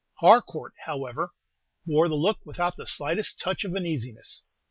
[0.21, 1.29] Harcourt, however,
[1.85, 4.41] bore the look without the slightest touch of uneasiness.